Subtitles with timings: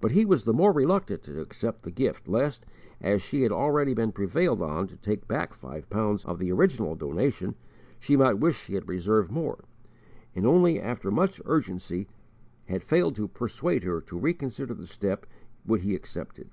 [0.00, 2.64] But he was the more reluctant to accept the gift lest,
[3.02, 6.94] as she had already been prevailed on to take back five pounds of the original
[6.94, 7.54] donation,
[8.00, 9.62] she might wish she had reserved more;
[10.34, 12.08] and only after much urgency
[12.68, 15.26] had failed to persuade her to reconsider the step
[15.66, 16.48] would he accept it.